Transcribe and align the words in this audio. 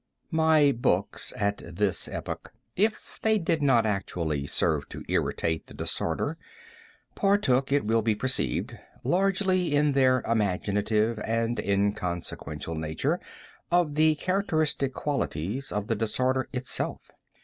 My 0.31 0.71
books, 0.71 1.31
at 1.35 1.57
this 1.59 2.07
epoch, 2.07 2.51
if 2.75 3.19
they 3.21 3.37
did 3.37 3.61
not 3.61 3.85
actually 3.85 4.47
serve 4.47 4.89
to 4.89 5.03
irritate 5.07 5.67
the 5.67 5.75
disorder, 5.75 6.39
partook, 7.13 7.71
it 7.71 7.85
will 7.85 8.01
be 8.01 8.15
perceived, 8.15 8.75
largely, 9.03 9.75
in 9.75 9.91
their 9.91 10.21
imaginative 10.27 11.19
and 11.19 11.59
inconsequential 11.59 12.73
nature, 12.73 13.19
of 13.69 13.93
the 13.93 14.15
characteristic 14.15 14.95
qualities 14.95 15.71
of 15.71 15.85
the 15.85 15.95
disorder 15.95 16.49
itself. 16.51 17.11